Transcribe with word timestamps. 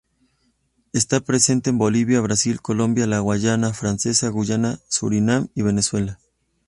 Está 0.93 1.19
presente 1.19 1.69
en 1.69 1.77
Bolivia, 1.77 2.21
Brasil, 2.21 2.59
Colombia, 2.59 3.05
la 3.05 3.19
Guayana 3.19 3.71
francesa, 3.71 4.29
Guyana, 4.29 4.79
Surinam 4.89 5.49
y 5.53 5.61
Venezuela. 5.61 6.17